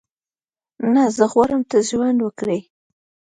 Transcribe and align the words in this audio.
نه، 0.93 1.03
زه 1.17 1.23
غواړم 1.33 1.61
ته 1.69 1.77
ژوند 1.89 2.17
وکړې. 2.21 2.59